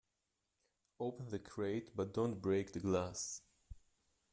Open 0.99 1.29
the 1.29 1.37
crate 1.37 1.95
but 1.95 2.11
don't 2.11 2.41
break 2.41 2.71
the 2.73 2.79
glass. 2.79 3.41